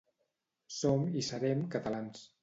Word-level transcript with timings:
Som 0.77 1.03
hi 1.17 1.21
serem 1.27 1.61
catalans 1.77 2.25